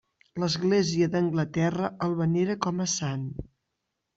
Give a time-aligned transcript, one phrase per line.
[0.43, 3.29] L'Església d'Anglaterra el venera com a sant.